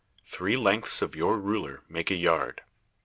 [0.25, 2.63] Three lengths of your ruler make a yard.